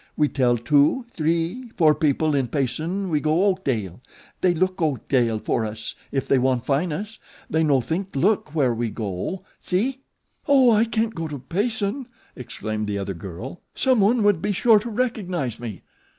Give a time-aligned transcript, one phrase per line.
[0.17, 4.01] We tell two, three, four people in Payson we go Oakdale.
[4.41, 7.19] They look Oakdale for us if they wan' fin' us.
[7.51, 9.45] They no think look where we go.
[9.61, 10.01] See?"
[10.47, 13.61] "Oh, I can't go to Payson," exclaimed the other girl.
[13.75, 15.83] "Someone would be sure to recognize me."